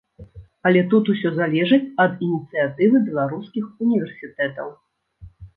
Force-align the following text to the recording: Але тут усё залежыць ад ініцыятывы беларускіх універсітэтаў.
Але 0.69 0.79
тут 0.93 1.11
усё 1.13 1.29
залежыць 1.35 1.87
ад 2.05 2.11
ініцыятывы 2.29 3.03
беларускіх 3.11 3.71
універсітэтаў. 3.89 4.77